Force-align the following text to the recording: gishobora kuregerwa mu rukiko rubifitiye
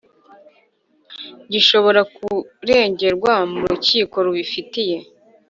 gishobora 1.51 2.01
kuregerwa 2.15 3.33
mu 3.53 3.61
rukiko 3.69 4.15
rubifitiye 4.25 4.97